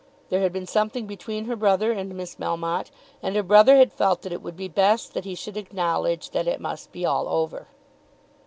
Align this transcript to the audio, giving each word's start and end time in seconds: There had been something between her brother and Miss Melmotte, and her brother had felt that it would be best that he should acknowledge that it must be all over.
There 0.29 0.41
had 0.41 0.51
been 0.51 0.65
something 0.65 1.05
between 1.05 1.45
her 1.45 1.55
brother 1.55 1.91
and 1.91 2.15
Miss 2.15 2.37
Melmotte, 2.37 2.89
and 3.21 3.35
her 3.35 3.43
brother 3.43 3.75
had 3.75 3.93
felt 3.93 4.23
that 4.23 4.33
it 4.33 4.41
would 4.41 4.57
be 4.57 4.67
best 4.67 5.13
that 5.13 5.25
he 5.25 5.35
should 5.35 5.57
acknowledge 5.57 6.31
that 6.31 6.47
it 6.47 6.59
must 6.59 6.91
be 6.91 7.05
all 7.05 7.27
over. 7.29 7.67